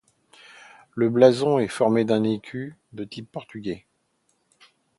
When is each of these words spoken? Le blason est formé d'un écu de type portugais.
Le 0.95 1.09
blason 1.11 1.59
est 1.59 1.67
formé 1.67 2.05
d'un 2.05 2.23
écu 2.23 2.75
de 2.91 3.03
type 3.03 3.31
portugais. 3.31 3.85